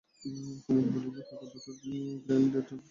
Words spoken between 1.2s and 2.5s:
কাকার দুটো গ্রেট ডেন